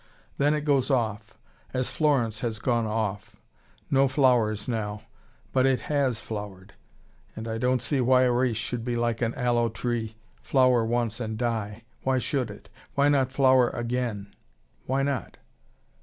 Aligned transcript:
Then 0.39 0.55
it 0.55 0.65
goes 0.65 0.89
off. 0.89 1.37
As 1.75 1.91
Florence 1.91 2.39
has 2.39 2.57
gone 2.57 2.87
off. 2.87 3.35
No 3.91 4.07
flowers 4.07 4.67
now. 4.67 5.03
But 5.53 5.67
it 5.67 5.81
HAS 5.81 6.19
flowered. 6.19 6.73
And 7.35 7.47
I 7.47 7.59
don't 7.59 7.83
see 7.83 8.01
why 8.01 8.23
a 8.23 8.31
race 8.31 8.57
should 8.57 8.83
be 8.83 8.95
like 8.95 9.21
an 9.21 9.35
aloe 9.35 9.69
tree, 9.69 10.15
flower 10.41 10.83
once 10.83 11.19
and 11.19 11.37
die. 11.37 11.83
Why 12.01 12.17
should 12.17 12.49
it? 12.49 12.67
Why 12.95 13.09
not 13.09 13.31
flower 13.31 13.69
again? 13.69 14.33
Why 14.87 15.03
not?" 15.03 15.37